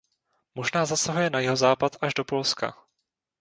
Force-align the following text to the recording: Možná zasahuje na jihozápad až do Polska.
Možná 0.55 0.85
zasahuje 0.85 1.29
na 1.29 1.39
jihozápad 1.39 1.95
až 2.01 2.13
do 2.13 2.23
Polska. 2.23 2.73